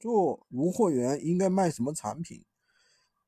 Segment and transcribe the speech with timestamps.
[0.00, 2.42] 做无货源应该卖什么产品？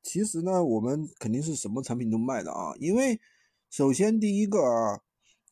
[0.02, 2.74] 其实呢，我们肯定是什么产品都卖的啊。
[2.80, 3.20] 因为
[3.70, 5.00] 首先第一个啊，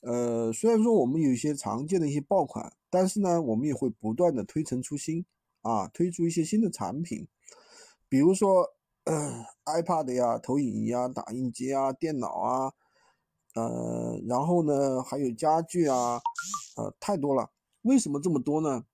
[0.00, 5.24] 呃，虽然说我们有一些常见的一些爆款，但是呢，我们也会不断的推陈出新
[5.60, 7.28] 啊，推出一些新的产品，
[8.08, 8.66] 比如说
[9.04, 12.72] 呃 iPad 呀、投影仪啊、打印机啊、电脑啊，
[13.54, 16.20] 呃，然后呢还有家具啊，
[16.76, 17.50] 呃，太多了。
[17.82, 18.84] 为什么这么多呢？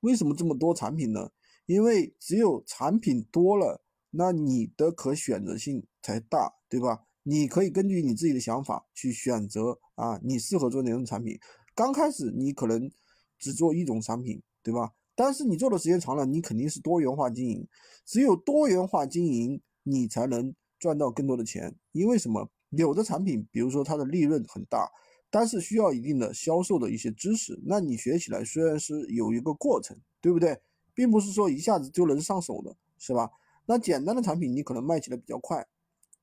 [0.00, 1.30] 为什么这么多产品呢？
[1.66, 7.04] 因为只有产品多了，那你的可选择性才大，对吧？
[7.22, 11.38] 你可以根据你自己的想法去选择啊，你适合做哪种产品。
[11.74, 12.90] 刚开始你可能
[13.38, 14.92] 只做一种产品，对吧？
[15.14, 17.66] 但是你做的时间长了，你肯定是多元化经营。
[18.04, 21.76] 只有多元化经营，你才能赚到更多的钱。
[21.92, 22.50] 因为什么？
[22.70, 24.90] 有的产品，比如说它的利润很大，
[25.30, 30.58] 但是需要一定的销售的一些知识，那你学起来虽然是有一个过程，对不对？
[30.94, 33.30] 并不是说一下子就能上手的，是吧？
[33.66, 35.66] 那简单的产品你可能卖起来比较快，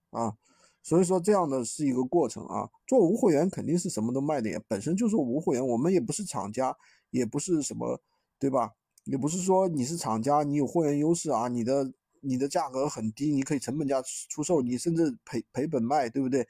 [0.10, 0.36] 啊，
[0.84, 2.70] 所以说这样的是一个过程啊。
[2.86, 6.76] 做无货源肯定是什么都卖的呀，本身就是无货源，我们也不是厂家，
[7.12, 8.02] 也不是什么，
[8.38, 8.74] 对吧？
[9.06, 16.46] 也不是说你是厂家，你有货源优势啊，你的你的价格很低，你可以成本价出售，你甚至赔赔本卖，对不对？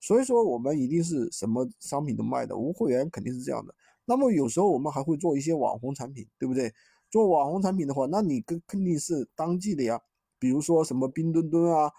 [0.00, 3.74] 所以说我们一定是什么商品都卖的，无货源肯定是这样的。
[4.04, 6.72] 那么有时候我们还会做一些网红产品，对不对？
[7.10, 10.00] 做网红产品的话，那你跟肯定是当季的呀，
[10.38, 11.90] 比如说什么冰墩墩啊，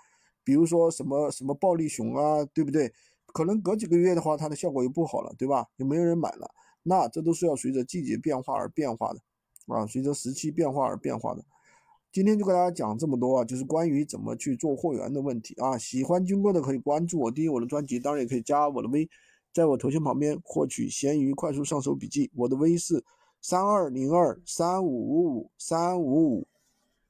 [0.44, 2.94] 比如说什么什么暴力熊啊，对不对？
[3.34, 5.68] 可能隔几个月的话，它的效果又不好了，对吧？
[5.78, 6.50] 又没有人买了，
[6.84, 9.20] 那这都是要随着季节变化而变化的，
[9.68, 11.44] 啊，随着时期变化而变化的。
[12.12, 15.78] 今天就跟大家讲这么多啊，就是关于怎么去做货源的问题啊。
[15.78, 19.10] 喜欢军哥的可以关注我，订阅我的专辑，当然也可以加我的微，
[19.54, 23.04] 在我头像旁边获取闲鱼快速上手笔记，我的微是。
[23.42, 26.51] 三二零二三五五五三五五。